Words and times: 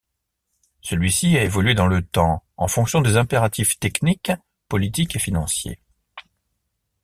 Celui-ci 0.81 1.37
a 1.37 1.43
évolué 1.43 1.75
dans 1.75 1.85
le 1.85 2.01
temps 2.01 2.43
en 2.57 2.67
fonction 2.67 3.01
des 3.01 3.17
impératifs 3.17 3.77
techniques, 3.77 4.31
politiques 4.67 5.15
et 5.15 5.19
financiers. 5.19 5.79